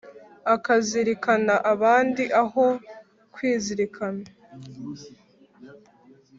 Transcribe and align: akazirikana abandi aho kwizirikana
akazirikana 0.55 1.55
abandi 1.73 2.23
aho 2.41 2.65
kwizirikana 3.33 4.25